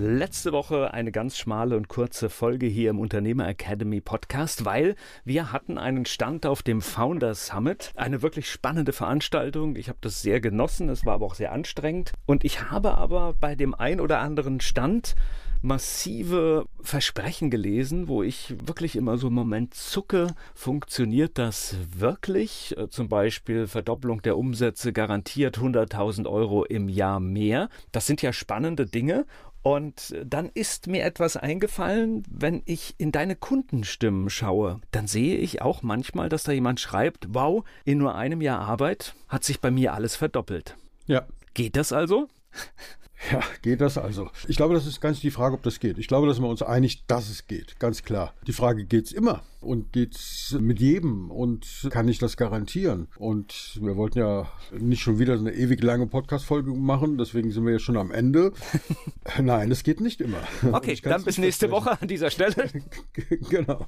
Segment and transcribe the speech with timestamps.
[0.00, 4.94] Letzte Woche eine ganz schmale und kurze Folge hier im Unternehmer Academy Podcast, weil
[5.24, 7.90] wir hatten einen Stand auf dem Founder Summit.
[7.96, 9.74] Eine wirklich spannende Veranstaltung.
[9.74, 10.88] Ich habe das sehr genossen.
[10.88, 12.12] Es war aber auch sehr anstrengend.
[12.26, 15.16] Und ich habe aber bei dem ein oder anderen Stand
[15.62, 20.28] massive Versprechen gelesen, wo ich wirklich immer so im Moment zucke.
[20.54, 22.76] Funktioniert das wirklich?
[22.76, 27.68] Äh, zum Beispiel Verdopplung der Umsätze garantiert 100.000 Euro im Jahr mehr.
[27.92, 29.26] Das sind ja spannende Dinge.
[29.62, 35.62] Und dann ist mir etwas eingefallen, wenn ich in deine Kundenstimmen schaue, dann sehe ich
[35.62, 39.70] auch manchmal, dass da jemand schreibt, wow, in nur einem Jahr Arbeit hat sich bei
[39.70, 40.76] mir alles verdoppelt.
[41.06, 41.26] Ja.
[41.54, 42.28] Geht das also?
[43.32, 44.30] Ja, geht das also?
[44.46, 45.98] Ich glaube, das ist ganz die Frage, ob das geht.
[45.98, 48.32] Ich glaube, dass wir uns einig, dass es geht, ganz klar.
[48.46, 49.42] Die Frage, geht's immer?
[49.60, 51.30] Und geht's mit jedem?
[51.32, 53.08] Und kann ich das garantieren?
[53.18, 54.46] Und wir wollten ja
[54.78, 58.52] nicht schon wieder eine ewig lange Podcast-Folge machen, deswegen sind wir jetzt schon am Ende.
[59.42, 60.38] Nein, es geht nicht immer.
[60.70, 62.54] Okay, dann bis nächste Woche an dieser Stelle.
[63.50, 63.86] genau.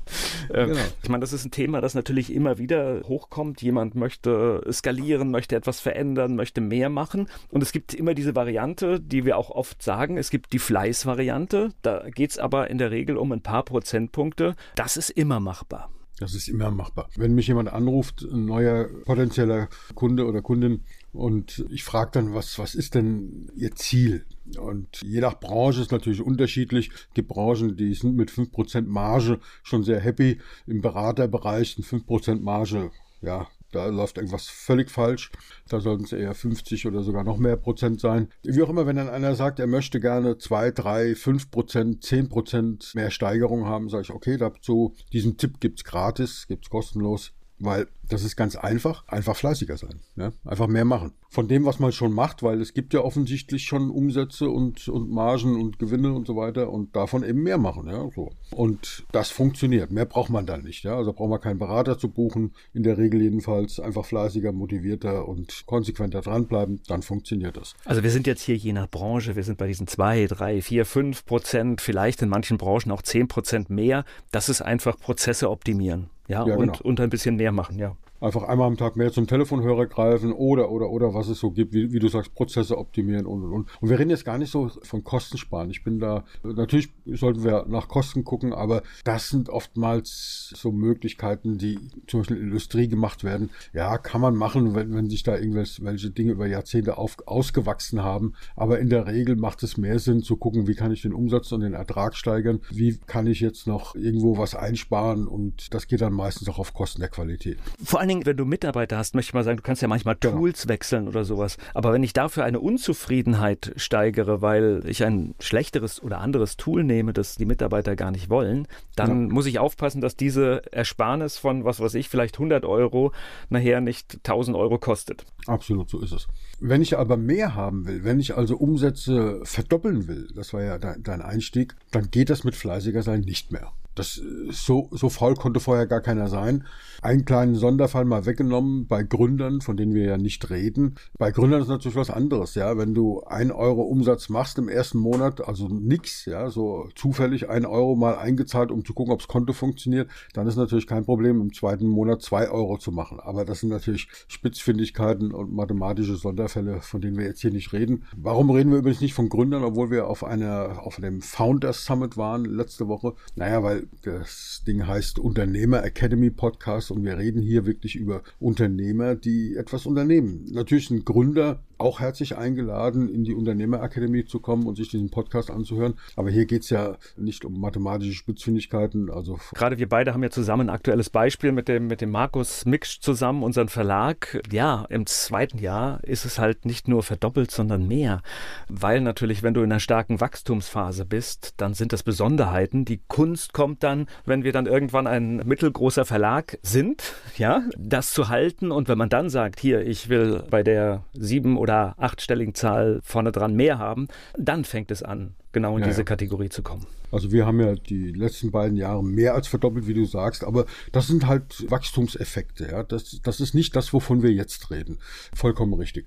[0.52, 0.80] Ähm, genau.
[1.02, 3.62] Ich meine, das ist ein Thema, das natürlich immer wieder hochkommt.
[3.62, 7.28] Jemand möchte skalieren, möchte etwas verändern, möchte mehr machen.
[7.48, 11.72] Und es gibt immer diese Variante, die wir auch oft sagen, es gibt die Fleiß-Variante.
[11.82, 14.56] Da geht es aber in der Regel um ein paar Prozentpunkte.
[14.74, 15.90] Das ist immer machbar.
[16.18, 17.08] Das ist immer machbar.
[17.16, 22.58] Wenn mich jemand anruft, ein neuer potenzieller Kunde oder Kundin, und ich frage dann, was,
[22.58, 24.26] was ist denn Ihr Ziel?
[24.58, 26.90] Und je nach Branche ist natürlich unterschiedlich.
[26.90, 30.40] Es gibt Branchen, die sind mit 5% Marge schon sehr happy.
[30.66, 32.90] Im Beraterbereich sind 5% Marge,
[33.22, 35.30] ja, da läuft irgendwas völlig falsch.
[35.68, 38.28] Da sollten es eher 50 oder sogar noch mehr Prozent sein.
[38.42, 42.28] Wie auch immer, wenn dann einer sagt, er möchte gerne 2, 3, 5 Prozent, 10
[42.28, 47.32] Prozent mehr Steigerung haben, sage ich, okay, dazu, diesen Tipp gibt's gratis, gibt's kostenlos.
[47.60, 50.32] Weil das ist ganz einfach, einfach fleißiger sein, ne?
[50.44, 51.12] einfach mehr machen.
[51.28, 55.10] Von dem, was man schon macht, weil es gibt ja offensichtlich schon Umsätze und, und
[55.10, 57.86] Margen und Gewinne und so weiter und davon eben mehr machen.
[57.88, 58.08] Ja?
[58.12, 58.32] So.
[58.50, 59.92] Und das funktioniert.
[59.92, 60.82] Mehr braucht man dann nicht.
[60.82, 60.96] Ja?
[60.96, 65.64] Also braucht man keinen Berater zu buchen, in der Regel jedenfalls einfach fleißiger, motivierter und
[65.66, 67.74] konsequenter dranbleiben, dann funktioniert das.
[67.84, 70.84] Also wir sind jetzt hier je nach Branche, wir sind bei diesen zwei, drei, vier,
[70.84, 74.04] fünf Prozent, vielleicht in manchen Branchen auch zehn Prozent mehr.
[74.32, 76.10] Das ist einfach Prozesse optimieren.
[76.30, 76.78] Ja, ja und, genau.
[76.82, 80.70] und ein bisschen mehr machen, ja einfach einmal am Tag mehr zum Telefonhörer greifen oder,
[80.70, 83.68] oder, oder was es so gibt, wie, wie du sagst, Prozesse optimieren und, und, und.
[83.80, 85.70] Und wir reden jetzt gar nicht so von Kosten sparen.
[85.70, 91.58] Ich bin da, natürlich sollten wir nach Kosten gucken, aber das sind oftmals so Möglichkeiten,
[91.58, 93.50] die zum Beispiel in Industrie gemacht werden.
[93.72, 98.34] Ja, kann man machen, wenn, wenn sich da irgendwelche Dinge über Jahrzehnte auf, ausgewachsen haben.
[98.56, 101.52] Aber in der Regel macht es mehr Sinn zu gucken, wie kann ich den Umsatz
[101.52, 102.60] und den Ertrag steigern?
[102.70, 105.26] Wie kann ich jetzt noch irgendwo was einsparen?
[105.26, 107.58] Und das geht dann meistens auch auf Kosten der Qualität.
[107.82, 110.16] Vor allem Dingen, wenn du Mitarbeiter hast, möchte ich mal sagen, du kannst ja manchmal
[110.18, 110.36] genau.
[110.36, 110.72] Tools genau.
[110.72, 111.56] wechseln oder sowas.
[111.74, 117.12] Aber wenn ich dafür eine Unzufriedenheit steigere, weil ich ein schlechteres oder anderes Tool nehme,
[117.12, 118.66] das die Mitarbeiter gar nicht wollen,
[118.96, 119.34] dann ja.
[119.34, 123.12] muss ich aufpassen, dass diese Ersparnis von, was weiß ich, vielleicht 100 Euro
[123.48, 125.24] nachher nicht 1000 Euro kostet.
[125.46, 126.28] Absolut, so ist es.
[126.60, 130.78] Wenn ich aber mehr haben will, wenn ich also Umsätze verdoppeln will, das war ja
[130.78, 133.72] dein Einstieg, dann geht das mit fleißiger sein nicht mehr.
[134.00, 134.18] Das
[134.48, 136.64] so, so faul konnte vorher gar keiner sein.
[137.02, 140.94] Einen kleinen Sonderfall mal weggenommen bei Gründern, von denen wir ja nicht reden.
[141.18, 142.78] Bei Gründern ist natürlich was anderes, ja.
[142.78, 147.66] Wenn du ein Euro Umsatz machst im ersten Monat, also nix, ja, so zufällig ein
[147.66, 151.42] Euro mal eingezahlt, um zu gucken, ob das Konto funktioniert, dann ist natürlich kein Problem,
[151.42, 153.20] im zweiten Monat zwei Euro zu machen.
[153.20, 158.04] Aber das sind natürlich Spitzfindigkeiten und mathematische Sonderfälle, von denen wir jetzt hier nicht reden.
[158.16, 162.16] Warum reden wir übrigens nicht von Gründern, obwohl wir auf einer, auf einem Founders Summit
[162.16, 163.14] waren letzte Woche?
[163.36, 169.14] Naja, weil das Ding heißt Unternehmer Academy Podcast und wir reden hier wirklich über Unternehmer,
[169.14, 170.46] die etwas unternehmen.
[170.50, 175.50] Natürlich sind Gründer auch herzlich eingeladen, in die Unternehmerakademie zu kommen und sich diesen Podcast
[175.50, 175.94] anzuhören.
[176.14, 179.10] Aber hier geht es ja nicht um mathematische Spitzfindigkeiten.
[179.10, 182.66] Also Gerade wir beide haben ja zusammen ein aktuelles Beispiel mit dem, mit dem Markus
[182.66, 184.42] Mix zusammen, unseren Verlag.
[184.52, 188.20] Ja, im zweiten Jahr ist es halt nicht nur verdoppelt, sondern mehr.
[188.68, 192.84] Weil natürlich, wenn du in einer starken Wachstumsphase bist, dann sind das Besonderheiten.
[192.84, 198.28] Die Kunst kommt dann, wenn wir dann irgendwann ein mittelgroßer Verlag sind, ja, das zu
[198.28, 198.70] halten.
[198.70, 203.32] Und wenn man dann sagt, hier, ich will bei der sieben- oder achtstelligen Zahl vorne
[203.32, 206.04] dran mehr haben, dann fängt es an, genau in ja, diese ja.
[206.04, 206.86] Kategorie zu kommen.
[207.10, 210.66] Also wir haben ja die letzten beiden Jahre mehr als verdoppelt, wie du sagst, aber
[210.92, 212.68] das sind halt Wachstumseffekte.
[212.70, 212.82] Ja?
[212.82, 214.98] Das, das ist nicht das, wovon wir jetzt reden.
[215.34, 216.06] Vollkommen richtig.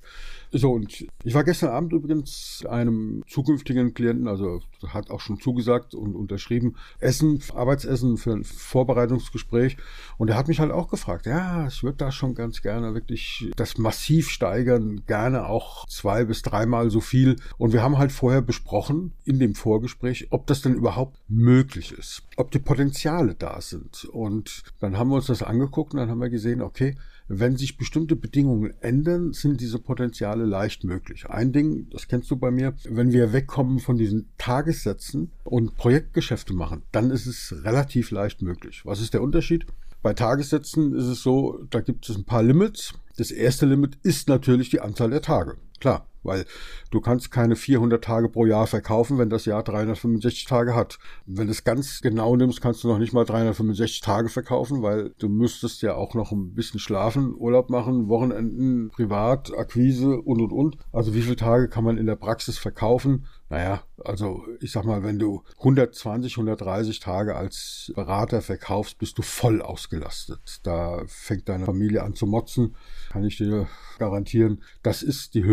[0.56, 5.96] So, und ich war gestern Abend übrigens einem zukünftigen Klienten, also hat auch schon zugesagt
[5.96, 9.78] und unterschrieben, Essen, Arbeitsessen für ein Vorbereitungsgespräch.
[10.20, 13.50] Und er hat mich halt auch gefragt, ja, ich würde da schon ganz gerne wirklich
[13.56, 17.38] das massiv steigern, gerne auch zwei bis dreimal so viel.
[17.58, 20.93] Und wir haben halt vorher besprochen in dem Vorgespräch, ob das denn überhaupt
[21.28, 24.06] möglich ist, ob die Potenziale da sind.
[24.06, 26.96] Und dann haben wir uns das angeguckt und dann haben wir gesehen, okay,
[27.28, 31.30] wenn sich bestimmte Bedingungen ändern, sind diese Potenziale leicht möglich.
[31.30, 36.54] Ein Ding, das kennst du bei mir, wenn wir wegkommen von diesen Tagessätzen und Projektgeschäfte
[36.54, 38.82] machen, dann ist es relativ leicht möglich.
[38.86, 39.66] Was ist der Unterschied?
[40.02, 42.94] Bei Tagessätzen ist es so, da gibt es ein paar Limits.
[43.16, 45.56] Das erste Limit ist natürlich die Anzahl der Tage.
[45.80, 46.46] Klar, weil
[46.92, 51.00] du kannst keine 400 Tage pro Jahr verkaufen, wenn das Jahr 365 Tage hat.
[51.26, 55.14] Wenn du es ganz genau nimmst, kannst du noch nicht mal 365 Tage verkaufen, weil
[55.20, 60.52] du müsstest ja auch noch ein bisschen schlafen, Urlaub machen, Wochenenden, Privat, Akquise und und
[60.52, 60.78] und.
[60.92, 63.26] Also wie viele Tage kann man in der Praxis verkaufen?
[63.54, 69.22] Naja, also ich sag mal, wenn du 120, 130 Tage als Berater verkaufst, bist du
[69.22, 70.60] voll ausgelastet.
[70.64, 72.76] Da fängt deine Familie an zu motzen,
[73.12, 73.68] kann ich dir
[74.00, 74.64] garantieren.
[74.82, 75.44] Das ist die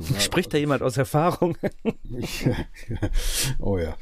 [0.00, 0.20] Höchstauslastung.
[0.20, 1.56] Spricht da jemand aus Erfahrung?
[3.58, 3.94] oh ja,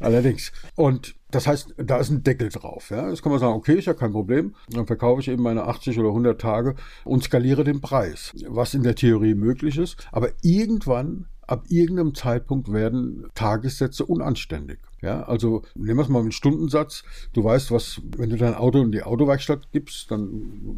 [0.00, 0.52] allerdings.
[0.74, 2.90] Und das heißt, da ist ein Deckel drauf.
[2.90, 3.08] Ja?
[3.08, 4.54] Jetzt kann man sagen, okay, ist ja kein Problem.
[4.70, 6.74] Dann verkaufe ich eben meine 80 oder 100 Tage
[7.04, 10.08] und skaliere den Preis, was in der Theorie möglich ist.
[10.12, 14.78] Aber irgendwann ab irgendeinem Zeitpunkt werden Tagessätze unanständig.
[15.00, 17.04] Ja, also nehmen wir es mal mit Stundensatz.
[17.32, 20.28] Du weißt, was, wenn du dein Auto in die Autowerkstatt gibst, dann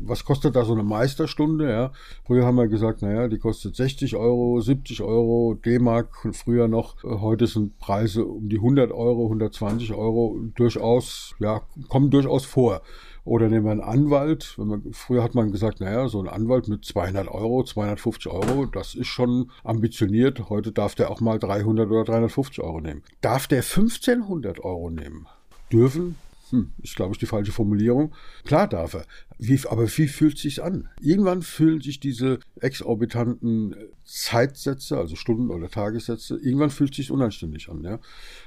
[0.02, 1.70] was kostet da so eine Meisterstunde?
[1.70, 1.92] Ja,
[2.26, 7.02] früher haben wir gesagt, naja, die kostet 60 Euro, 70 Euro, D-Mark, früher noch.
[7.02, 12.82] Heute sind Preise um die 100 Euro, 120 Euro durchaus, ja, kommen durchaus vor.
[13.24, 14.54] Oder nehmen wir einen Anwalt.
[14.56, 18.94] Man, früher hat man gesagt, naja, so ein Anwalt mit 200 Euro, 250 Euro, das
[18.94, 20.48] ist schon ambitioniert.
[20.48, 23.02] Heute darf der auch mal 300 oder 350 Euro nehmen.
[23.20, 23.62] Darf der
[24.10, 25.26] 1500 Euro nehmen?
[25.72, 26.16] Dürfen
[26.50, 28.12] hm, ist, glaube ich, die falsche Formulierung.
[28.44, 29.04] Klar darf er.
[29.38, 30.88] Wie, aber wie fühlt es sich an?
[31.00, 37.68] Irgendwann fühlen sich diese exorbitanten Zeitsätze, also Stunden- oder Tagessätze, irgendwann fühlt es sich unanständig
[37.68, 37.82] an.
[37.84, 38.00] Ja?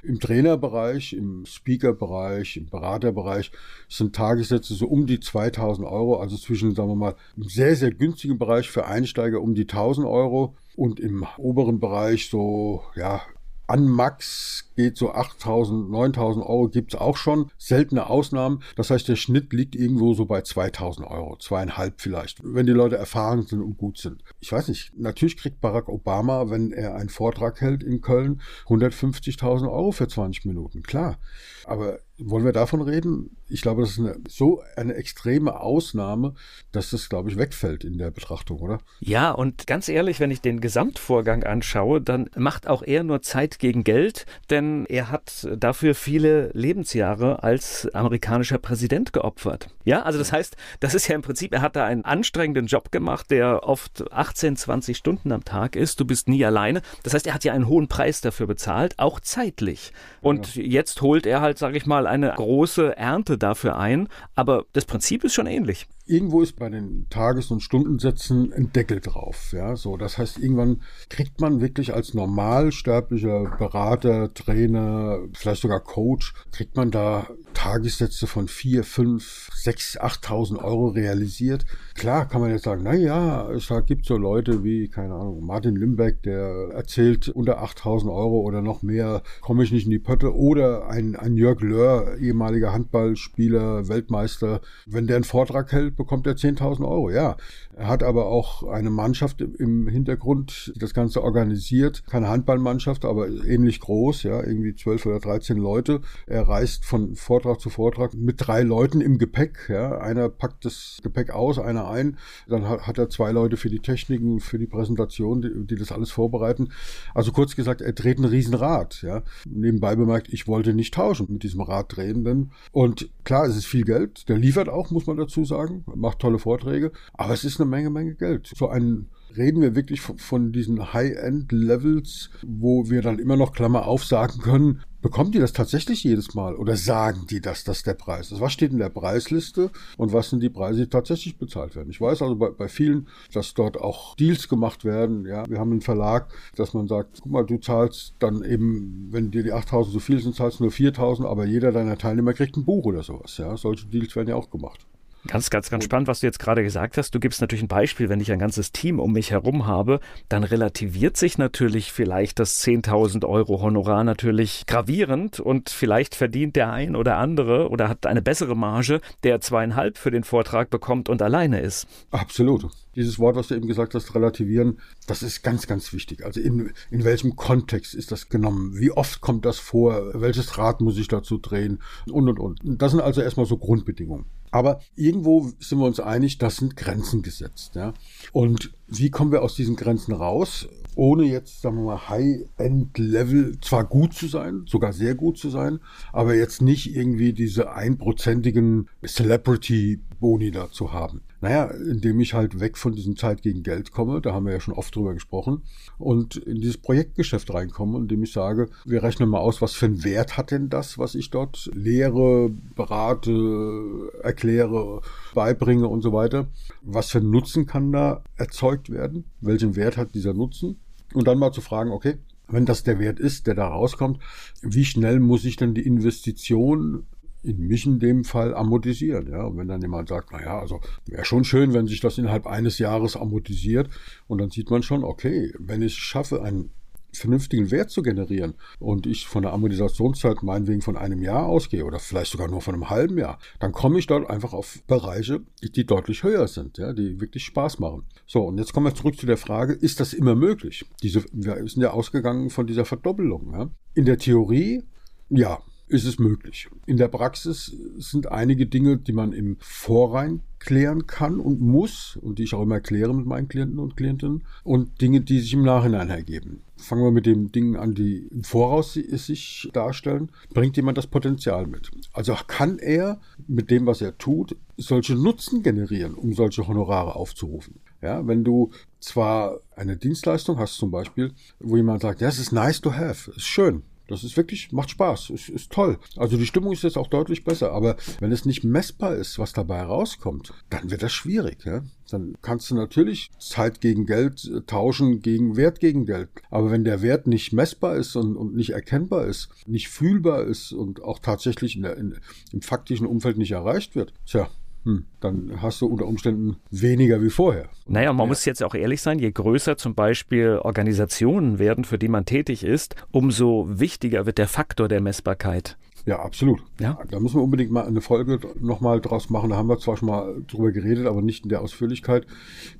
[0.04, 3.52] Im Trainerbereich, im Speakerbereich, im Beraterbereich
[3.88, 7.92] sind Tagessätze so um die 2000 Euro, also zwischen, sagen wir mal, im sehr, sehr
[7.92, 13.22] günstigen Bereich für Einsteiger um die 1000 Euro und im oberen Bereich so, ja,
[13.68, 17.52] an Max geht so 8.000, 9.000 Euro gibt's auch schon.
[17.58, 18.64] Seltene Ausnahmen.
[18.76, 22.98] Das heißt, der Schnitt liegt irgendwo so bei 2.000 Euro, zweieinhalb vielleicht, wenn die Leute
[22.98, 24.24] erfahren sind und gut sind.
[24.40, 29.72] Ich weiß nicht, natürlich kriegt Barack Obama, wenn er einen Vortrag hält in Köln, 150.000
[29.72, 30.84] Euro für 20 Minuten.
[30.84, 31.18] Klar.
[31.66, 33.38] Aber wollen wir davon reden?
[33.50, 36.36] Ich glaube, das ist eine, so eine extreme Ausnahme,
[36.72, 38.80] dass das, glaube ich, wegfällt in der Betrachtung, oder?
[39.00, 43.60] Ja, und ganz ehrlich, wenn ich den Gesamtvorgang anschaue, dann macht auch er nur Zeit
[43.60, 49.70] gegen Geld, denn er hat dafür viele Lebensjahre als amerikanischer Präsident geopfert.
[49.86, 52.92] Ja, also das heißt, das ist ja im Prinzip, er hat da einen anstrengenden Job
[52.92, 56.00] gemacht, der oft 18, 20 Stunden am Tag ist.
[56.00, 56.82] Du bist nie alleine.
[57.04, 59.94] Das heißt, er hat ja einen hohen Preis dafür bezahlt, auch zeitlich.
[60.22, 60.64] Und ja.
[60.64, 65.24] jetzt holt er halt, sage ich mal, eine große Ernte dafür ein, aber das Prinzip
[65.24, 69.52] ist schon ähnlich irgendwo ist bei den Tages- und Stundensätzen ein Deckel drauf.
[69.54, 69.98] Ja, so.
[69.98, 76.92] Das heißt, irgendwann kriegt man wirklich als normalsterblicher Berater, Trainer, vielleicht sogar Coach, kriegt man
[76.92, 81.66] da Tagessätze von vier, fünf, sechs, achttausend Euro realisiert.
[81.96, 85.76] Klar kann man jetzt sagen, na ja, es gibt so Leute wie, keine Ahnung, Martin
[85.76, 90.36] Limbeck, der erzählt, unter achttausend Euro oder noch mehr komme ich nicht in die Pötte.
[90.36, 94.62] Oder ein, ein Jörg Löhr, ehemaliger Handballspieler, Weltmeister.
[94.86, 97.10] Wenn der einen Vortrag hält, bekommt er 10.000 Euro.
[97.10, 97.38] Ja,
[97.76, 102.04] er hat aber auch eine Mannschaft im Hintergrund, die das Ganze organisiert.
[102.08, 106.02] Keine Handballmannschaft, aber ähnlich groß, ja, irgendwie 12 oder 13 Leute.
[106.28, 109.70] Er reist von Vortrag zu Vortrag mit drei Leuten im Gepäck.
[109.70, 109.98] Ja.
[109.98, 112.18] Einer packt das Gepäck aus, einer ein.
[112.48, 116.12] Dann hat er zwei Leute für die Techniken, für die Präsentation, die, die das alles
[116.12, 116.70] vorbereiten.
[117.14, 119.02] Also kurz gesagt, er dreht ein Riesenrad.
[119.02, 119.24] Ja.
[119.46, 122.52] Nebenbei bemerkt, ich wollte nicht tauschen mit diesem Raddrehenden.
[122.72, 124.30] Und klar, es ist viel Geld.
[124.30, 125.83] Der liefert auch, muss man dazu sagen.
[125.96, 126.92] Macht tolle Vorträge.
[127.14, 128.52] Aber es ist eine Menge, Menge Geld.
[128.56, 133.88] So ein reden wir wirklich von, von diesen High-End-Levels, wo wir dann immer noch Klammer
[133.88, 137.94] auf sagen können, bekommen die das tatsächlich jedes Mal oder sagen die, dass das der
[137.94, 138.40] Preis ist?
[138.40, 141.90] Was steht in der Preisliste und was sind die Preise, die tatsächlich bezahlt werden?
[141.90, 145.26] Ich weiß also bei, bei vielen, dass dort auch Deals gemacht werden.
[145.26, 149.32] Ja, wir haben einen Verlag, dass man sagt, guck mal, du zahlst dann eben, wenn
[149.32, 152.56] dir die 8000 so viel sind, zahlst du nur 4000, aber jeder deiner Teilnehmer kriegt
[152.56, 153.38] ein Buch oder sowas.
[153.38, 154.88] Ja, solche Deals werden ja auch gemacht.
[155.28, 157.16] Ganz, ganz, ganz spannend, was du jetzt gerade gesagt hast.
[157.16, 160.44] Du gibst natürlich ein Beispiel, wenn ich ein ganzes Team um mich herum habe, dann
[160.44, 166.98] relativiert sich natürlich vielleicht das 10.000 Euro Honorar natürlich gravierend und vielleicht verdient der ein
[166.98, 171.62] oder andere oder hat eine bessere Marge, der zweieinhalb für den Vortrag bekommt und alleine
[171.62, 171.88] ist.
[172.12, 172.68] Absolut.
[172.96, 176.26] Dieses Wort, was du eben gesagt hast, relativieren, das ist ganz, ganz wichtig.
[176.26, 178.78] Also in, in welchem Kontext ist das genommen?
[178.78, 180.14] Wie oft kommt das vor?
[180.14, 181.82] Welches Rad muss ich dazu drehen?
[182.12, 182.60] Und, und, und.
[182.64, 184.26] Das sind also erstmal so Grundbedingungen.
[184.54, 187.74] Aber irgendwo sind wir uns einig, das sind Grenzen gesetzt.
[187.74, 187.96] Ja?
[188.34, 193.84] Und wie kommen wir aus diesen Grenzen raus, ohne jetzt, sagen wir mal, High-End-Level zwar
[193.84, 195.80] gut zu sein, sogar sehr gut zu sein,
[196.12, 201.22] aber jetzt nicht irgendwie diese einprozentigen Celebrity-Boni da zu haben.
[201.44, 204.62] Naja, indem ich halt weg von diesem Zeit gegen Geld komme, da haben wir ja
[204.62, 205.64] schon oft drüber gesprochen,
[205.98, 210.06] und in dieses Projektgeschäft reinkomme, indem ich sage, wir rechnen mal aus, was für einen
[210.06, 215.02] Wert hat denn das, was ich dort lehre, berate, erkläre,
[215.34, 216.48] beibringe und so weiter.
[216.82, 219.26] Was für einen Nutzen kann da erzeugt werden?
[219.42, 220.78] Welchen Wert hat dieser Nutzen?
[221.14, 224.20] Und dann mal zu fragen, okay, wenn das der Wert ist, der da rauskommt,
[224.62, 227.06] wie schnell muss ich denn die Investition
[227.44, 229.30] in mich in dem Fall amortisieren.
[229.30, 229.44] Ja?
[229.44, 232.80] Und wenn dann jemand sagt, naja, also wäre schon schön, wenn sich das innerhalb eines
[232.80, 233.90] Jahres amortisiert.
[234.28, 236.72] Und dann sieht man schon, okay, wenn ich es schaffe, einen
[237.18, 242.00] vernünftigen Wert zu generieren und ich von der Amortisationszeit meinetwegen von einem Jahr ausgehe oder
[242.00, 245.86] vielleicht sogar nur von einem halben Jahr, dann komme ich dort einfach auf Bereiche, die
[245.86, 248.04] deutlich höher sind, ja, die wirklich Spaß machen.
[248.26, 250.86] So, und jetzt kommen wir zurück zu der Frage, ist das immer möglich?
[251.04, 253.54] Diese, wir sind ja ausgegangen von dieser Verdoppelung.
[253.54, 253.70] Ja?
[253.94, 254.84] In der Theorie,
[255.30, 256.70] ja, ist es möglich.
[256.86, 262.40] In der Praxis sind einige Dinge, die man im Vorrein klären kann und muss und
[262.40, 265.64] die ich auch immer kläre mit meinen Klienten und Klientinnen und Dinge, die sich im
[265.64, 266.62] Nachhinein ergeben.
[266.78, 270.30] Fangen wir mit den Dingen an, die im Voraus sich darstellen.
[270.54, 271.92] Bringt jemand das Potenzial mit?
[272.14, 277.76] Also kann er mit dem, was er tut, solche Nutzen generieren, um solche Honorare aufzurufen?
[278.02, 282.52] Ja, wenn du zwar eine Dienstleistung hast zum Beispiel, wo jemand sagt, ja, es ist
[282.52, 285.98] nice to have, ist schön, das ist wirklich, macht Spaß, ist, ist toll.
[286.18, 289.54] Also die Stimmung ist jetzt auch deutlich besser, aber wenn es nicht messbar ist, was
[289.54, 291.64] dabei rauskommt, dann wird das schwierig.
[291.66, 291.84] Ja?
[292.10, 296.30] Dann kannst du natürlich Zeit gegen Geld äh, tauschen gegen Wert gegen Geld.
[296.50, 300.74] Aber wenn der Wert nicht messbar ist und, und nicht erkennbar ist, nicht fühlbar ist
[300.74, 302.20] und auch tatsächlich in der, in,
[302.52, 304.50] im faktischen Umfeld nicht erreicht wird, tja,
[304.84, 307.70] hm, dann hast du unter Umständen weniger wie vorher.
[307.88, 308.30] Naja, man ja.
[308.30, 312.64] muss jetzt auch ehrlich sein, je größer zum Beispiel Organisationen werden, für die man tätig
[312.64, 315.78] ist, umso wichtiger wird der Faktor der Messbarkeit.
[316.06, 316.62] Ja, absolut.
[316.82, 317.00] Ja.
[317.10, 319.52] Da müssen wir unbedingt mal eine Folge nochmal draus machen.
[319.52, 322.28] Da haben wir zwar schon mal drüber geredet, aber nicht in der Ausführlichkeit,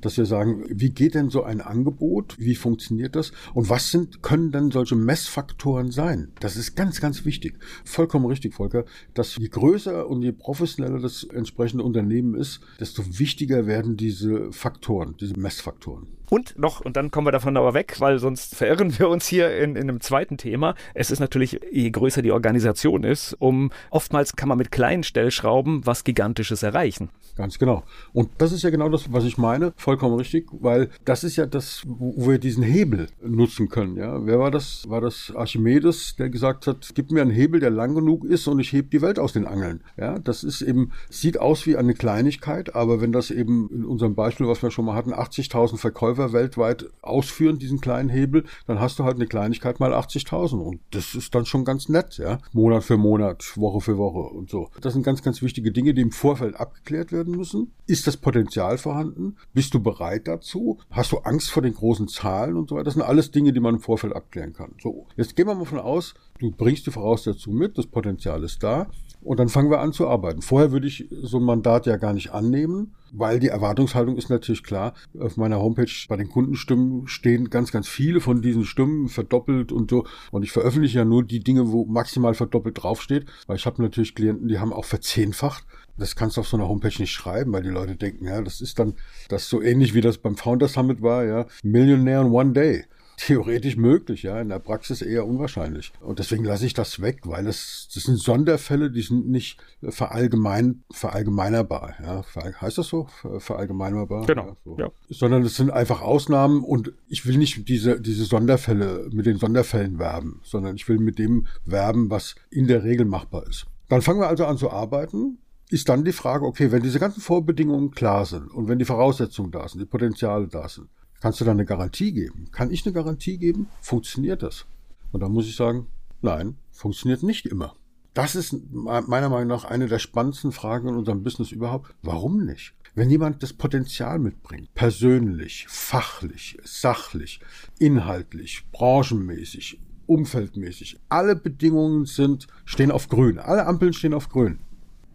[0.02, 2.36] dass wir sagen, wie geht denn so ein Angebot?
[2.38, 3.32] Wie funktioniert das?
[3.54, 6.34] Und was sind, können denn solche Messfaktoren sein?
[6.42, 7.56] Das ist ganz, ganz wichtig.
[7.86, 13.68] Vollkommen richtig, Volker, dass je größer und je professioneller das entsprechende Unternehmen ist, desto wichtiger
[13.68, 16.08] werden diese Faktoren, diese Messfaktoren.
[16.34, 19.56] Und noch, und dann kommen wir davon aber weg, weil sonst verirren wir uns hier
[19.56, 20.74] in, in einem zweiten Thema.
[20.96, 25.86] Es ist natürlich, je größer die Organisation ist, um oftmals kann man mit kleinen Stellschrauben
[25.86, 27.10] was Gigantisches erreichen.
[27.36, 27.84] Ganz genau.
[28.14, 29.74] Und das ist ja genau das, was ich meine.
[29.76, 33.96] Vollkommen richtig, weil das ist ja das, wo wir diesen Hebel nutzen können.
[33.98, 34.88] Ja, wer war das?
[34.88, 38.60] War das Archimedes, der gesagt hat, gib mir einen Hebel, der lang genug ist und
[38.60, 39.82] ich heb die Welt aus den Angeln.
[39.98, 44.14] Ja, das ist eben, sieht aus wie eine Kleinigkeit, aber wenn das eben in unserem
[44.14, 48.80] Beispiel, was wir schon mal hatten, 80.000 Verkäufer Server weltweit ausführen, diesen kleinen Hebel, dann
[48.80, 52.40] hast du halt eine Kleinigkeit mal 80.000 und das ist dann schon ganz nett, ja.
[52.52, 54.70] Monat für Monat, Woche für Woche und so.
[54.82, 57.72] Das sind ganz, ganz wichtige Dinge, die im Vorfeld abgeklärt werden müssen.
[57.88, 59.38] Ist das Potenzial vorhanden?
[59.54, 60.80] Bist du bereit dazu?
[60.92, 62.86] Hast du Angst vor den großen Zahlen und so weiter?
[62.86, 64.74] Das sind alles Dinge, die man im Vorfeld abklären kann.
[64.82, 68.64] So, jetzt gehen wir mal von aus, du bringst die Voraussetzungen mit, das Potenzial ist
[68.64, 68.88] da.
[69.24, 70.42] Und dann fangen wir an zu arbeiten.
[70.42, 74.64] Vorher würde ich so ein Mandat ja gar nicht annehmen, weil die Erwartungshaltung ist natürlich
[74.64, 74.94] klar.
[75.20, 79.90] Auf meiner Homepage bei den Kundenstimmen stehen ganz, ganz viele von diesen Stimmen verdoppelt und
[79.92, 80.06] so.
[80.32, 84.16] Und ich veröffentliche ja nur die Dinge, wo maximal verdoppelt draufsteht, weil ich habe natürlich
[84.16, 85.66] Klienten, die haben auch verzehnfacht.
[85.98, 88.62] Das kannst du auf so einer Homepage nicht schreiben, weil die Leute denken, ja, das
[88.62, 88.96] ist dann
[89.30, 92.86] das so ähnlich wie das beim Founder Summit war, ja, Millionaire in one day
[93.18, 95.92] theoretisch möglich, ja, in der Praxis eher unwahrscheinlich.
[96.02, 100.84] Und deswegen lasse ich das weg, weil es, das sind Sonderfälle, die sind nicht verallgemein,
[100.92, 102.24] verallgemeinerbar, ja.
[102.62, 103.08] Heißt das so?
[103.40, 104.26] Verallgemeinerbar?
[104.26, 104.48] Genau.
[104.48, 104.78] Ja, so.
[104.78, 104.92] ja.
[105.10, 110.00] Sondern es sind einfach Ausnahmen und ich will nicht diese, diese Sonderfälle, mit den Sonderfällen
[110.00, 113.66] werben, sondern ich will mit dem werben, was in der Regel machbar ist.
[113.90, 115.38] Dann fangen wir also an zu arbeiten
[115.74, 119.52] ist dann die Frage, okay, wenn diese ganzen Vorbedingungen klar sind und wenn die Voraussetzungen
[119.52, 120.88] da sind, die Potenziale da sind,
[121.24, 122.50] Kannst du da eine Garantie geben?
[122.52, 123.70] Kann ich eine Garantie geben?
[123.80, 124.66] Funktioniert das?
[125.14, 125.88] Und da muss ich sagen,
[126.22, 127.78] nein, funktioniert nicht immer.
[128.14, 131.96] Das ist meiner Meinung nach eine der spannendsten Fragen in unserem Business überhaupt.
[132.02, 132.74] Warum nicht?
[132.94, 137.40] Wenn jemand das Potenzial mitbringt, persönlich, fachlich, sachlich,
[137.80, 143.40] inhaltlich, branchenmäßig, umfeldmäßig, alle Bedingungen sind, stehen auf grün.
[143.40, 144.60] Alle Ampeln stehen auf grün.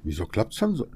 [0.05, 0.87] Wieso klappt es dann so?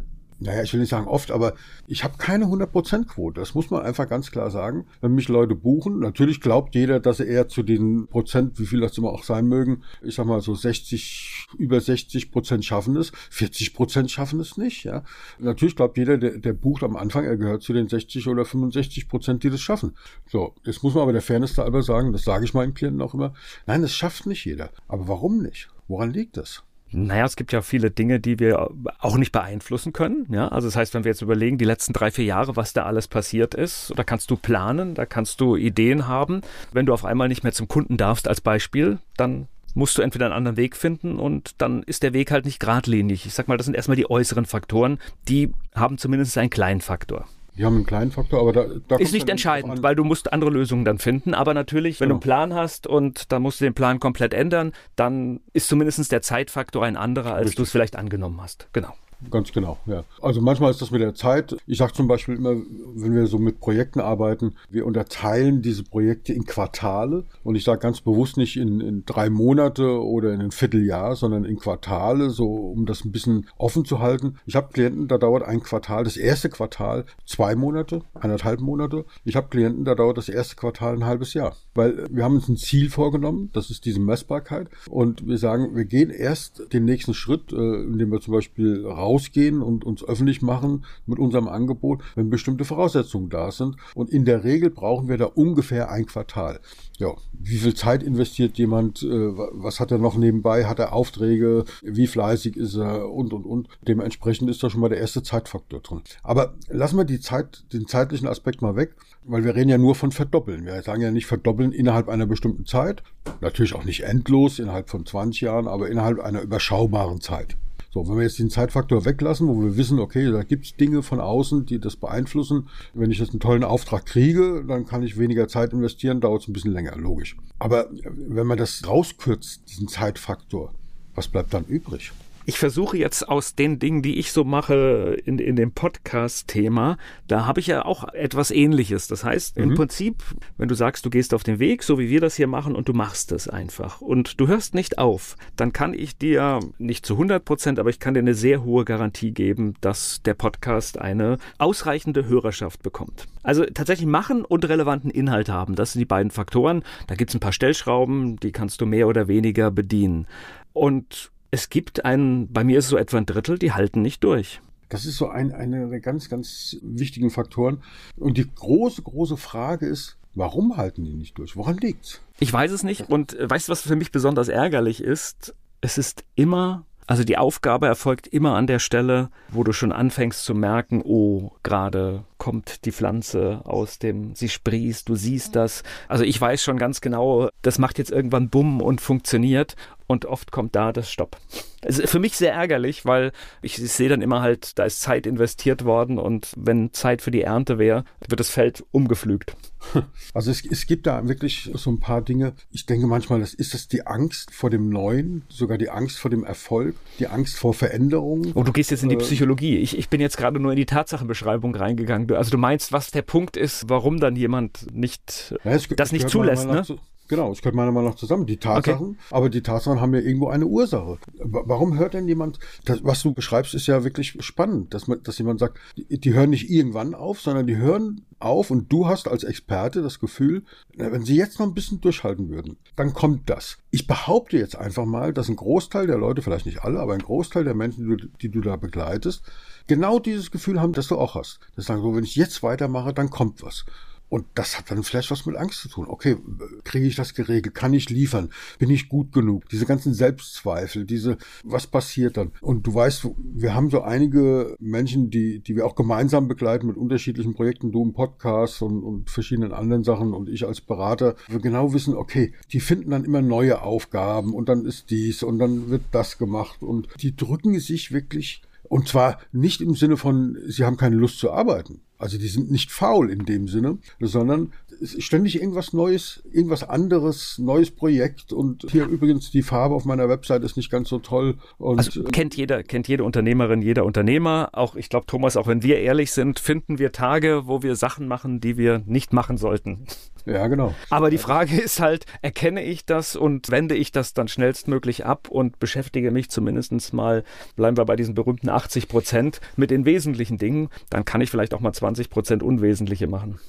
[0.43, 1.55] Naja, ich will nicht sagen oft, aber
[1.87, 3.41] ich habe keine 100%-Quote.
[3.41, 4.87] Das muss man einfach ganz klar sagen.
[5.01, 8.81] Wenn mich Leute buchen, natürlich glaubt jeder, dass er eher zu den Prozent, wie viel
[8.81, 13.13] das immer auch sein mögen, ich sag mal so 60, über 60 Prozent schaffen es,
[13.31, 15.05] 40 Prozent schaffen es nicht, ja.
[15.39, 19.09] Natürlich glaubt jeder, der, der bucht am Anfang, er gehört zu den 60 oder 65
[19.09, 19.97] Prozent, die das schaffen.
[20.29, 23.15] So, jetzt muss man aber der Fairness halber sagen, das sage ich meinen Klienten auch
[23.15, 23.35] immer,
[23.67, 24.71] nein, das schafft nicht jeder.
[24.89, 25.69] Aber warum nicht?
[25.89, 26.65] Woran liegt das?
[26.93, 30.27] Naja, es gibt ja viele Dinge, die wir auch nicht beeinflussen können.
[30.31, 32.85] Ja, also das heißt, wenn wir jetzt überlegen, die letzten drei, vier Jahre, was da
[32.85, 36.43] alles passiert ist, da kannst du planen, da kannst du Ideen haben.
[36.73, 40.27] Wenn du auf einmal nicht mehr zum Kunden darfst als Beispiel, dann musst du entweder
[40.27, 43.27] einen anderen Weg finden und dann ist der Weg halt nicht geradlinig.
[43.27, 47.27] Ich sag mal, das sind erstmal die äußeren Faktoren, die haben zumindest einen kleinen Faktor.
[47.57, 50.51] Die haben einen kleinen Faktor, aber da, da ist nicht entscheidend, weil du musst andere
[50.51, 51.35] Lösungen dann finden.
[51.35, 52.19] Aber natürlich, wenn genau.
[52.21, 56.11] du einen Plan hast und dann musst du den Plan komplett ändern, dann ist zumindest
[56.11, 58.69] der Zeitfaktor ein anderer, als du es vielleicht angenommen hast.
[58.73, 58.95] Genau.
[59.31, 60.05] Ganz genau, ja.
[60.21, 61.57] Also manchmal ist das mit der Zeit.
[61.67, 62.55] Ich sage zum Beispiel immer,
[62.95, 67.25] wenn wir so mit Projekten arbeiten, wir unterteilen diese Projekte in Quartale.
[67.45, 71.45] Und ich sage ganz bewusst nicht in, in drei Monate oder in ein Vierteljahr, sondern
[71.45, 74.37] in Quartale, so um das ein bisschen offen zu halten.
[74.47, 79.05] Ich habe Klienten, da dauert ein Quartal, das erste Quartal zwei Monate, eineinhalb Monate.
[79.25, 81.57] Ich habe Klienten, da dauert das erste Quartal ein halbes Jahr.
[81.75, 84.69] Weil wir haben uns ein Ziel vorgenommen, das ist diese Messbarkeit.
[84.91, 89.12] Und wir sagen, wir gehen erst den nächsten Schritt, äh, indem wir zum Beispiel raus
[89.13, 93.77] rausgehen und uns öffentlich machen mit unserem Angebot, wenn bestimmte Voraussetzungen da sind.
[93.95, 96.61] Und in der Regel brauchen wir da ungefähr ein Quartal.
[96.99, 99.03] Ja, wie viel Zeit investiert jemand?
[99.03, 100.67] Äh, was hat er noch nebenbei?
[100.67, 101.65] Hat er Aufträge?
[101.83, 103.11] Wie fleißig ist er?
[103.11, 103.69] Und, und, und.
[103.87, 106.03] Dementsprechend ist da schon mal der erste Zeitfaktor drin.
[106.23, 108.95] Aber lassen wir die Zeit, den zeitlichen Aspekt mal weg,
[109.25, 110.65] weil wir reden ja nur von verdoppeln.
[110.65, 113.03] Wir sagen ja nicht verdoppeln innerhalb einer bestimmten Zeit.
[113.41, 117.57] Natürlich auch nicht endlos innerhalb von 20 Jahren, aber innerhalb einer überschaubaren Zeit.
[117.93, 121.03] So, wenn wir jetzt den Zeitfaktor weglassen, wo wir wissen, okay, da gibt es Dinge
[121.03, 122.71] von außen, die das beeinflussen.
[122.95, 126.49] Wenn ich jetzt einen tollen Auftrag kriege, dann kann ich weniger Zeit investieren, dauert es
[126.49, 127.37] ein bisschen länger, logisch.
[127.59, 130.73] Aber wenn man das rauskürzt, diesen Zeitfaktor,
[131.15, 132.13] was bleibt dann übrig?
[132.45, 136.97] Ich versuche jetzt aus den Dingen, die ich so mache in, in dem Podcast-Thema,
[137.29, 139.09] da habe ich ja auch etwas ähnliches.
[139.09, 139.63] Das heißt, mhm.
[139.63, 140.23] im Prinzip,
[140.57, 142.89] wenn du sagst, du gehst auf den Weg, so wie wir das hier machen, und
[142.89, 147.15] du machst es einfach und du hörst nicht auf, dann kann ich dir nicht zu
[147.15, 151.39] 100 Prozent, aber ich kann dir eine sehr hohe Garantie geben, dass der Podcast eine
[151.59, 153.27] ausreichende Hörerschaft bekommt.
[153.43, 155.75] Also tatsächlich machen und relevanten Inhalt haben.
[155.75, 156.83] Das sind die beiden Faktoren.
[157.07, 160.27] Da gibt es ein paar Stellschrauben, die kannst du mehr oder weniger bedienen.
[160.73, 164.25] Und es gibt einen, bei mir ist es so etwa ein Drittel, die halten nicht
[164.25, 164.61] durch.
[164.89, 167.83] Das ist so ein, eine der ganz, ganz wichtigen Faktoren.
[168.17, 171.57] Und die große, große Frage ist, warum halten die nicht durch?
[171.57, 172.21] Woran liegt's?
[172.41, 173.09] Ich weiß es nicht.
[173.09, 175.55] Und äh, weißt du, was für mich besonders ärgerlich ist?
[175.83, 180.45] Es ist immer also die Aufgabe erfolgt immer an der Stelle, wo du schon anfängst
[180.45, 185.85] zu merken, oh, gerade kommt die Pflanze aus dem, sie sprießt, du siehst das.
[186.09, 189.77] Also ich weiß schon ganz genau, das macht jetzt irgendwann Bumm und funktioniert.
[190.09, 191.39] und oft kommt da das Stopp.
[191.81, 195.01] Es ist für mich sehr ärgerlich, weil ich, ich sehe dann immer halt, da ist
[195.01, 199.57] Zeit investiert worden und wenn Zeit für die Ernte wäre, wird das Feld umgepflügt.
[200.35, 202.55] Also es, es gibt da wirklich so ein paar Dinge.
[202.71, 206.31] Ich denke manchmal, das ist es die Angst vor dem Neuen, sogar die Angst vor
[206.31, 208.53] dem Erfolg, die Angst vor Veränderungen.
[208.55, 209.79] Oh, du gehst jetzt in die äh, Psychologie.
[209.79, 212.29] Ich, ich bin jetzt gerade nur in die Tatsachenbeschreibung reingegangen.
[212.37, 216.29] Also du meinst, was der Punkt ist, warum dann jemand nicht ja, es, das nicht
[216.29, 216.83] zulässt, ne?
[216.83, 216.99] Zu,
[217.33, 218.45] Genau, es gehört meiner Meinung nach zusammen.
[218.45, 219.19] Die Tatsachen, okay.
[219.31, 221.19] aber die Tatsachen haben ja irgendwo eine Ursache.
[221.39, 225.39] Warum hört denn jemand, das, was du beschreibst, ist ja wirklich spannend, dass, man, dass
[225.39, 229.29] jemand sagt, die, die hören nicht irgendwann auf, sondern die hören auf und du hast
[229.29, 230.65] als Experte das Gefühl,
[230.95, 233.79] wenn sie jetzt noch ein bisschen durchhalten würden, dann kommt das.
[233.91, 237.23] Ich behaupte jetzt einfach mal, dass ein Großteil der Leute, vielleicht nicht alle, aber ein
[237.23, 239.43] Großteil der Menschen, die du, die du da begleitest,
[239.87, 241.61] genau dieses Gefühl haben, das du auch hast.
[241.77, 243.85] Das sagen so, wenn ich jetzt weitermache, dann kommt was.
[244.33, 246.07] Und das hat dann vielleicht was mit Angst zu tun.
[246.09, 246.39] Okay,
[246.85, 247.75] kriege ich das geregelt?
[247.75, 248.49] Kann ich liefern?
[248.79, 249.69] Bin ich gut genug?
[249.69, 252.53] Diese ganzen Selbstzweifel, diese, was passiert dann?
[252.63, 256.97] Und du weißt, wir haben so einige Menschen, die, die wir auch gemeinsam begleiten mit
[256.97, 261.59] unterschiedlichen Projekten, du im Podcast und, und verschiedenen anderen Sachen und ich als Berater, wir
[261.59, 265.91] genau wissen, okay, die finden dann immer neue Aufgaben und dann ist dies und dann
[265.91, 270.85] wird das gemacht und die drücken sich wirklich und zwar nicht im Sinne von, sie
[270.85, 272.03] haben keine Lust zu arbeiten.
[272.19, 277.91] Also die sind nicht faul in dem Sinne, sondern ständig irgendwas Neues, irgendwas anderes, neues
[277.91, 278.53] Projekt.
[278.53, 281.57] Und hier übrigens die Farbe auf meiner Website ist nicht ganz so toll.
[281.79, 284.71] Und also kennt jeder, kennt jede Unternehmerin, jeder Unternehmer.
[284.73, 288.29] Auch ich glaube, Thomas, auch wenn wir ehrlich sind, finden wir Tage, wo wir Sachen
[288.29, 290.07] machen, die wir nicht machen sollten.
[290.45, 290.95] Ja, genau.
[291.11, 295.49] Aber die Frage ist halt, erkenne ich das und wende ich das dann schnellstmöglich ab
[295.49, 297.45] und beschäftige mich zumindest mal,
[297.77, 301.75] bleiben wir bei diesen berühmten 80 Prozent, mit den wesentlichen Dingen, dann kann ich vielleicht
[301.75, 303.61] auch mal 20 Prozent Unwesentliche machen.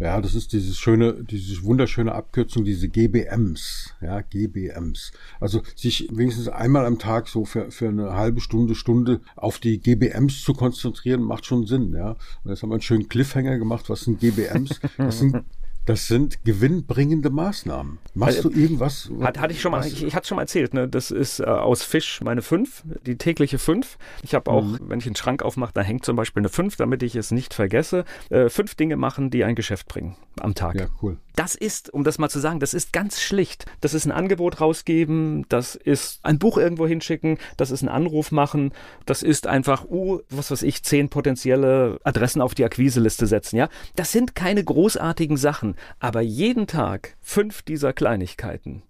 [0.00, 5.10] Ja, das ist dieses schöne, diese wunderschöne Abkürzung, diese GBMs, ja, GBMs.
[5.40, 9.80] Also sich wenigstens einmal am Tag so für, für eine halbe Stunde, Stunde auf die
[9.80, 12.10] GBMs zu konzentrieren, macht schon Sinn, ja.
[12.44, 14.80] Und jetzt haben wir einen schönen Cliffhanger gemacht, was sind GBMs?
[14.98, 15.44] Das sind
[15.88, 17.98] das sind gewinnbringende Maßnahmen.
[18.12, 19.10] Machst du irgendwas?
[19.22, 20.86] Hat, hatte ich schon mal, ich, ich hatte schon mal erzählt, ne?
[20.86, 23.96] Das ist äh, aus Fisch meine 5, die tägliche 5.
[24.22, 24.80] Ich habe auch, mhm.
[24.82, 27.54] wenn ich einen Schrank aufmache, da hängt zum Beispiel eine 5, damit ich es nicht
[27.54, 28.04] vergesse.
[28.28, 30.74] Äh, fünf Dinge machen, die ein Geschäft bringen am Tag.
[30.74, 31.16] Ja, cool.
[31.36, 33.64] Das ist, um das mal zu sagen, das ist ganz schlicht.
[33.80, 38.32] Das ist ein Angebot rausgeben, das ist ein Buch irgendwo hinschicken, das ist ein Anruf
[38.32, 38.72] machen,
[39.06, 43.68] das ist einfach, uh, was weiß ich, zehn potenzielle Adressen auf die Akquiseliste setzen, ja.
[43.94, 48.82] Das sind keine großartigen Sachen, aber jeden Tag fünf dieser Kleinigkeiten,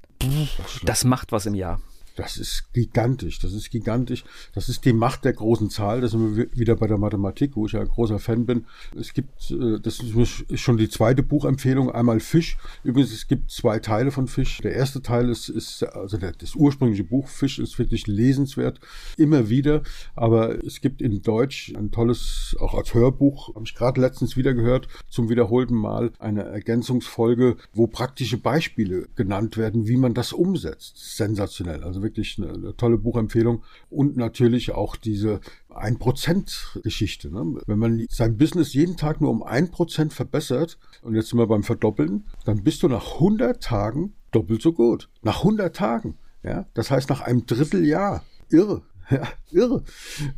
[0.85, 1.81] das macht was im Jahr.
[2.19, 4.25] Das ist gigantisch, das ist gigantisch.
[4.53, 6.01] Das ist die Macht der großen Zahl.
[6.01, 8.65] Da sind wir wieder bei der Mathematik, wo ich ja ein großer Fan bin.
[8.99, 12.59] Es gibt, äh, das ist schon die zweite Buchempfehlung, einmal Fisch.
[12.83, 14.59] Übrigens, es gibt zwei Teile von Fisch.
[14.65, 18.81] Der erste Teil ist, ist also das ursprüngliche Buch Fisch ist wirklich lesenswert,
[19.17, 19.83] immer wieder.
[20.17, 24.55] Aber es gibt in Deutsch ein tolles, auch als Hörbuch, habe ich gerade letztens wieder
[24.55, 31.17] gehört, zum wiederholten Mal eine Ergänzungsfolge, wo praktische Beispiele genannt werden, wie man das umsetzt.
[31.17, 31.85] Sensationell.
[31.85, 33.63] Also wirklich eine, eine tolle Buchempfehlung.
[33.91, 35.41] Und natürlich auch diese
[35.71, 37.31] 1%-Geschichte.
[37.31, 37.61] Ne?
[37.67, 41.63] Wenn man sein Business jeden Tag nur um 1% verbessert, und jetzt sind wir beim
[41.63, 45.09] Verdoppeln, dann bist du nach 100 Tagen doppelt so gut.
[45.23, 46.17] Nach 100 Tagen.
[46.43, 46.67] Ja?
[46.75, 48.25] Das heißt, nach einem Dritteljahr.
[48.51, 48.83] Irre.
[49.19, 49.83] Ja, irre.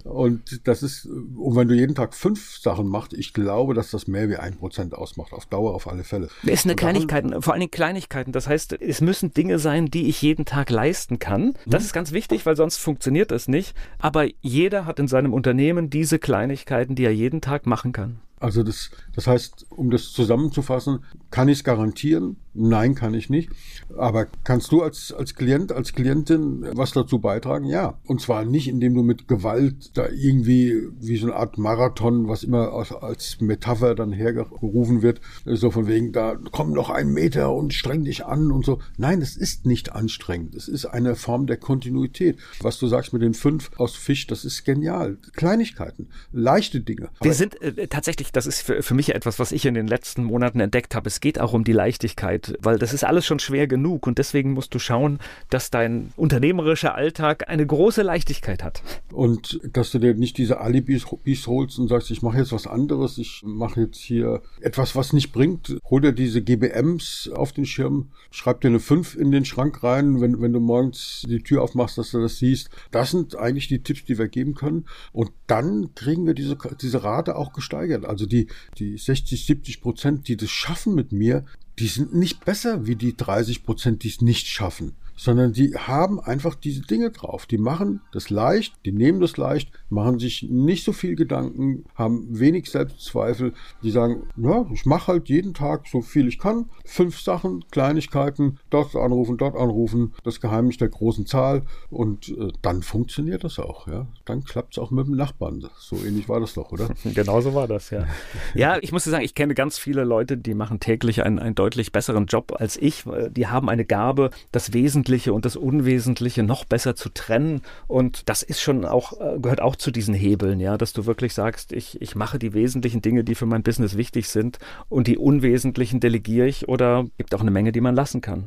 [0.05, 4.07] Und das ist, und wenn du jeden Tag fünf Sachen machst, ich glaube, dass das
[4.07, 5.33] mehr wie ein Prozent ausmacht.
[5.33, 6.29] Auf Dauer auf alle Fälle.
[6.45, 8.33] Das ist eine Kleinigkeit, vor allen Dingen Kleinigkeiten.
[8.33, 11.55] Das heißt, es müssen Dinge sein, die ich jeden Tag leisten kann.
[11.67, 11.87] Das mhm.
[11.87, 13.75] ist ganz wichtig, weil sonst funktioniert es nicht.
[13.99, 18.21] Aber jeder hat in seinem Unternehmen diese Kleinigkeiten, die er jeden Tag machen kann.
[18.41, 22.37] Also das, das heißt, um das zusammenzufassen, kann ich es garantieren?
[22.55, 23.51] Nein, kann ich nicht.
[23.97, 27.67] Aber kannst du als, als Klient, als Klientin was dazu beitragen?
[27.67, 27.99] Ja.
[28.07, 32.43] Und zwar nicht, indem du mit Gewalt da irgendwie wie so eine Art Marathon, was
[32.43, 37.55] immer als, als Metapher dann hergerufen wird, so von wegen, da komm noch einen Meter
[37.55, 38.81] und streng dich an und so.
[38.97, 40.55] Nein, es ist nicht anstrengend.
[40.55, 42.39] Es ist eine Form der Kontinuität.
[42.63, 45.19] Was du sagst mit den fünf aus Fisch, das ist genial.
[45.35, 47.11] Kleinigkeiten, leichte Dinge.
[47.21, 50.25] Wir sind äh, tatsächlich, das ist für, für mich etwas, was ich in den letzten
[50.25, 51.09] Monaten entdeckt habe.
[51.09, 52.57] Es geht auch um die Leichtigkeit.
[52.61, 55.19] Weil das ist alles schon schwer genug und deswegen musst du schauen,
[55.49, 58.83] dass dein unternehmerischer Alltag eine große Leichtigkeit hat.
[59.13, 61.07] Und dass du dir nicht diese Alibis
[61.47, 65.33] holst und sagst, ich mache jetzt was anderes, ich mache jetzt hier etwas, was nicht
[65.33, 65.77] bringt.
[65.89, 70.21] Hol dir diese GBMs auf den Schirm, schreib dir eine 5 in den Schrank rein,
[70.21, 72.71] wenn, wenn du morgens die Tür aufmachst, dass du das siehst.
[72.91, 74.87] Das sind eigentlich die Tipps, die wir geben können.
[75.13, 78.05] Und dann kriegen wir diese, diese Rate auch gesteigert.
[78.05, 81.45] Also die, die 60, 70 Prozent, die das schaffen mit mir,
[81.79, 86.19] die sind nicht besser wie die 30 Prozent, die es nicht schaffen sondern die haben
[86.19, 87.45] einfach diese Dinge drauf.
[87.45, 92.27] Die machen das leicht, die nehmen das leicht, machen sich nicht so viel Gedanken, haben
[92.31, 93.53] wenig Selbstzweifel.
[93.83, 96.71] Die sagen, ja, ich mache halt jeden Tag so viel ich kann.
[96.87, 102.83] Fünf Sachen, Kleinigkeiten, dort anrufen, dort anrufen, das Geheimnis der großen Zahl und äh, dann
[102.83, 103.89] funktioniert das auch.
[103.89, 104.07] Ja?
[104.25, 105.69] Dann klappt es auch mit dem Nachbarn.
[105.77, 106.89] So ähnlich war das doch, oder?
[107.05, 108.07] Genauso war das, ja.
[108.55, 111.93] ja, ich muss sagen, ich kenne ganz viele Leute, die machen täglich einen, einen deutlich
[111.93, 113.05] besseren Job als ich.
[113.33, 117.63] Die haben eine Gabe, das Wesentliche und das Unwesentliche noch besser zu trennen.
[117.87, 121.35] Und das ist schon auch, äh, gehört auch zu diesen Hebeln, ja, dass du wirklich
[121.35, 125.19] sagst, ich, ich mache die wesentlichen Dinge, die für mein Business wichtig sind und die
[125.19, 128.45] unwesentlichen delegiere ich oder gibt auch eine Menge, die man lassen kann.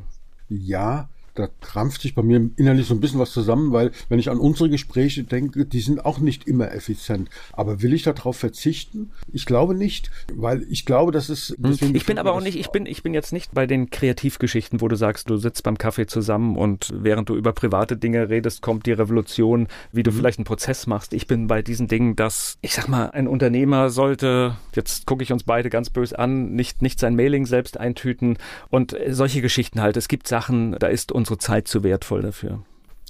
[0.48, 4.30] Ja, da krampft sich bei mir innerlich so ein bisschen was zusammen, weil wenn ich
[4.30, 7.28] an unsere Gespräche denke, die sind auch nicht immer effizient.
[7.52, 9.10] Aber will ich darauf verzichten?
[9.32, 11.56] Ich glaube nicht, weil ich glaube, dass es.
[11.60, 11.94] Hm.
[11.94, 14.88] Ich bin aber auch nicht, ich bin, ich bin jetzt nicht bei den Kreativgeschichten, wo
[14.88, 18.86] du sagst, du sitzt beim Kaffee zusammen und während du über private Dinge redest, kommt
[18.86, 20.16] die Revolution, wie du mhm.
[20.16, 21.12] vielleicht einen Prozess machst.
[21.12, 25.32] Ich bin bei diesen Dingen, dass, ich sag mal, ein Unternehmer sollte, jetzt gucke ich
[25.32, 28.38] uns beide ganz böse an, nicht, nicht sein Mailing selbst eintüten
[28.70, 29.96] und solche Geschichten halt.
[29.96, 32.62] Es gibt Sachen, da ist uns unsere Zeit zu wertvoll dafür.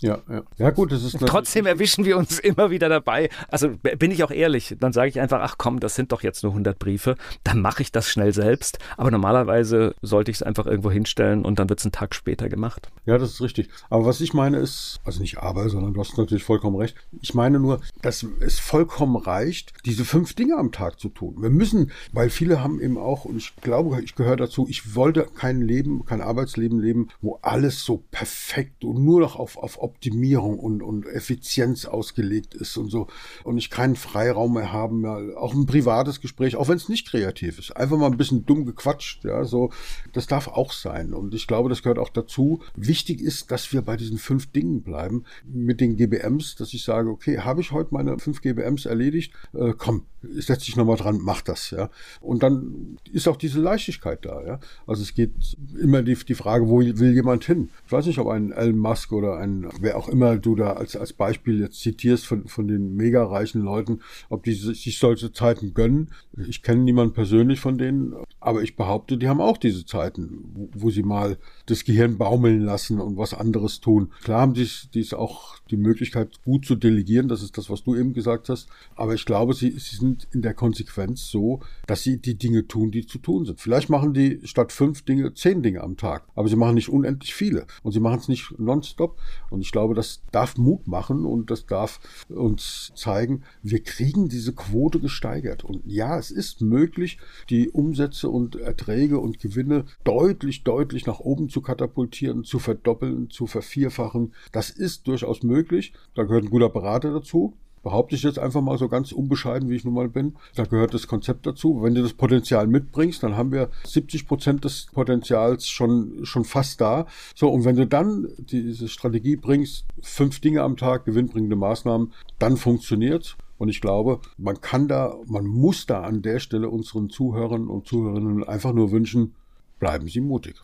[0.05, 0.43] Ja, ja.
[0.59, 1.19] Ja, gut, das ist.
[1.19, 3.31] Trotzdem erwischen wir uns immer wieder dabei.
[3.49, 6.43] Also bin ich auch ehrlich, dann sage ich einfach, ach komm, das sind doch jetzt
[6.43, 8.79] nur 100 Briefe, dann mache ich das schnell selbst.
[8.99, 12.51] Aber normalerweise sollte ich es einfach irgendwo hinstellen und dann wird es einen Tag später
[12.51, 12.91] gemacht.
[13.07, 13.71] Ja, das ist richtig.
[13.89, 16.97] Aber was ich meine ist, also nicht aber, sondern du hast natürlich vollkommen recht.
[17.23, 21.37] Ich meine nur, dass es vollkommen reicht, diese fünf Dinge am Tag zu tun.
[21.39, 25.27] Wir müssen, weil viele haben eben auch, und ich glaube, ich gehöre dazu, ich wollte
[25.35, 30.59] kein Leben, kein Arbeitsleben leben, wo alles so perfekt und nur noch auf, auf Optimierung
[30.59, 33.07] und, und Effizienz ausgelegt ist und so
[33.45, 37.09] und ich keinen Freiraum mehr haben, mehr, auch ein privates Gespräch, auch wenn es nicht
[37.09, 39.71] kreativ ist, einfach mal ein bisschen dumm gequatscht, ja, so,
[40.13, 42.61] das darf auch sein und ich glaube, das gehört auch dazu.
[42.77, 47.09] Wichtig ist, dass wir bei diesen fünf Dingen bleiben, mit den GBMs, dass ich sage,
[47.11, 51.43] okay, habe ich heute meine fünf GBMs erledigt, äh, komm, setz dich nochmal dran, mach
[51.43, 51.91] das, ja.
[52.21, 54.61] Und dann ist auch diese Leichtigkeit da, ja.
[54.87, 55.33] Also es geht
[55.81, 57.71] immer die, die Frage, wo will jemand hin?
[57.87, 60.97] Ich weiß nicht, ob ein Elon Musk oder ein wer auch immer du da als,
[60.97, 65.75] als Beispiel jetzt zitierst von, von den mega reichen Leuten, ob die sich solche Zeiten
[65.75, 66.11] gönnen.
[66.49, 70.69] Ich kenne niemanden persönlich von denen, aber ich behaupte, die haben auch diese Zeiten, wo,
[70.75, 74.13] wo sie mal das Gehirn baumeln lassen und was anderes tun.
[74.23, 77.95] Klar haben die, die auch die Möglichkeit, gut zu delegieren, das ist das, was du
[77.97, 82.19] eben gesagt hast, aber ich glaube, sie, sie sind in der Konsequenz so, dass sie
[82.19, 83.61] die Dinge tun, die zu tun sind.
[83.61, 87.35] Vielleicht machen die statt fünf Dinge zehn Dinge am Tag, aber sie machen nicht unendlich
[87.35, 89.19] viele und sie machen es nicht nonstop
[89.51, 94.53] und ich glaube, das darf Mut machen und das darf uns zeigen, wir kriegen diese
[94.53, 95.65] Quote gesteigert.
[95.65, 97.19] Und ja, es ist möglich,
[97.51, 103.47] die Umsätze und Erträge und Gewinne deutlich, deutlich nach oben zu katapultieren, zu verdoppeln, zu
[103.47, 104.35] vervierfachen.
[104.53, 105.93] Das ist durchaus möglich.
[106.15, 109.77] Da gehört ein guter Berater dazu behaupte ich jetzt einfach mal so ganz unbescheiden, wie
[109.77, 110.35] ich nun mal bin.
[110.57, 111.83] Da gehört das Konzept dazu.
[111.83, 116.81] Wenn du das Potenzial mitbringst, dann haben wir 70 Prozent des Potenzials schon, schon fast
[116.81, 117.07] da.
[117.37, 122.57] So, und wenn du dann diese Strategie bringst, fünf Dinge am Tag, gewinnbringende Maßnahmen, dann
[122.57, 123.37] funktioniert.
[123.59, 127.87] Und ich glaube, man kann da, man muss da an der Stelle unseren Zuhörern und
[127.87, 129.35] Zuhörerinnen einfach nur wünschen,
[129.79, 130.57] bleiben Sie mutig.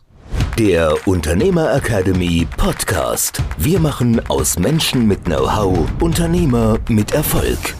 [0.57, 3.41] Der Unternehmer Academy Podcast.
[3.57, 7.75] Wir machen aus Menschen mit Know-how Unternehmer mit Erfolg.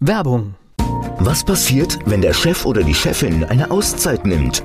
[0.00, 0.54] Werbung.
[1.18, 4.64] Was passiert, wenn der Chef oder die Chefin eine Auszeit nimmt